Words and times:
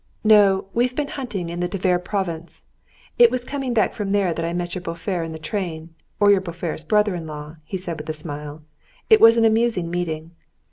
"No, 0.23 0.65
we've 0.73 0.95
been 0.95 1.09
hunting 1.09 1.49
in 1.51 1.59
the 1.59 1.67
Tver 1.69 1.99
province. 2.03 2.63
It 3.19 3.29
was 3.29 3.45
coming 3.45 3.71
back 3.71 3.93
from 3.93 4.13
there 4.13 4.33
that 4.33 4.43
I 4.43 4.51
met 4.51 4.73
your 4.73 4.81
beau 4.81 4.93
frère 4.95 5.23
in 5.23 5.31
the 5.31 5.37
train, 5.37 5.93
or 6.19 6.31
your 6.31 6.41
beau 6.41 6.53
frère's 6.53 6.83
brother 6.83 7.13
in 7.13 7.27
law," 7.27 7.57
he 7.65 7.77
said 7.77 7.99
with 7.99 8.09
a 8.09 8.13
smile. 8.13 8.63
"It 9.11 9.21
was 9.21 9.37
an 9.37 9.45
amusing 9.45 9.91
meeting." 9.91 10.31